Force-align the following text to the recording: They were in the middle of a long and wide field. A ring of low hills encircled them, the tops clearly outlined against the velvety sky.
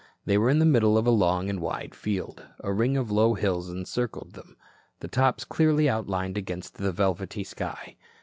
They 0.25 0.35
were 0.35 0.49
in 0.49 0.57
the 0.57 0.65
middle 0.65 0.97
of 0.97 1.05
a 1.05 1.11
long 1.11 1.47
and 1.47 1.59
wide 1.59 1.93
field. 1.93 2.43
A 2.61 2.73
ring 2.73 2.97
of 2.97 3.11
low 3.11 3.35
hills 3.35 3.69
encircled 3.69 4.33
them, 4.33 4.57
the 4.99 5.07
tops 5.07 5.45
clearly 5.45 5.87
outlined 5.87 6.39
against 6.39 6.77
the 6.79 6.91
velvety 6.91 7.43
sky. 7.43 7.97